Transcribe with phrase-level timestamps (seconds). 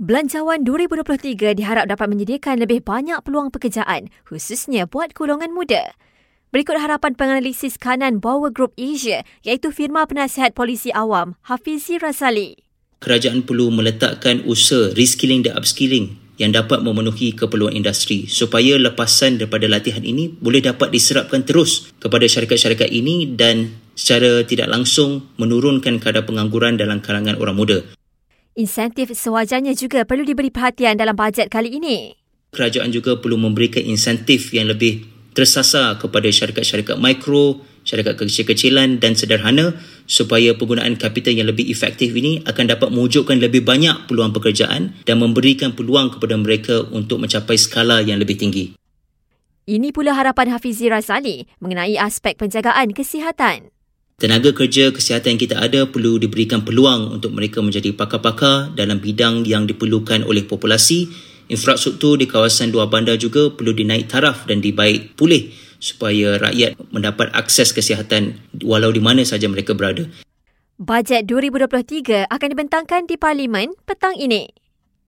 [0.00, 5.92] Belanjawan 2023 diharap dapat menyediakan lebih banyak peluang pekerjaan, khususnya buat golongan muda.
[6.56, 12.56] Berikut harapan penganalisis kanan Bauer Group Asia, iaitu firma penasihat polisi awam Hafizi Razali.
[13.04, 19.68] Kerajaan perlu meletakkan usaha reskilling dan upskilling yang dapat memenuhi keperluan industri supaya lepasan daripada
[19.68, 26.24] latihan ini boleh dapat diserapkan terus kepada syarikat-syarikat ini dan secara tidak langsung menurunkan kadar
[26.24, 27.99] pengangguran dalam kalangan orang muda.
[28.58, 32.18] Insentif sewajarnya juga perlu diberi perhatian dalam bajet kali ini.
[32.50, 35.06] Kerajaan juga perlu memberikan insentif yang lebih
[35.38, 39.78] tersasar kepada syarikat-syarikat mikro, syarikat kecil-kecilan dan sederhana
[40.10, 45.22] supaya penggunaan kapital yang lebih efektif ini akan dapat mewujudkan lebih banyak peluang pekerjaan dan
[45.22, 48.74] memberikan peluang kepada mereka untuk mencapai skala yang lebih tinggi.
[49.70, 53.70] Ini pula harapan Hafizi Razali mengenai aspek penjagaan kesihatan.
[54.20, 59.48] Tenaga kerja kesihatan yang kita ada perlu diberikan peluang untuk mereka menjadi pakar-pakar dalam bidang
[59.48, 61.08] yang diperlukan oleh populasi.
[61.48, 65.48] Infrastruktur di kawasan dua bandar juga perlu dinaik taraf dan dibaik pulih
[65.80, 70.04] supaya rakyat mendapat akses kesihatan walau di mana saja mereka berada.
[70.76, 74.59] Bajet 2023 akan dibentangkan di Parlimen petang ini.